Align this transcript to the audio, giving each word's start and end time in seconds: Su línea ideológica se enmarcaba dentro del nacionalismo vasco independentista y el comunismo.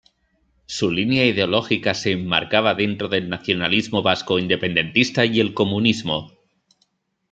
Su 0.65 0.89
línea 0.89 1.27
ideológica 1.27 1.93
se 1.93 2.13
enmarcaba 2.13 2.73
dentro 2.73 3.07
del 3.07 3.29
nacionalismo 3.29 4.01
vasco 4.01 4.39
independentista 4.39 5.25
y 5.27 5.39
el 5.39 5.53
comunismo. 5.53 6.31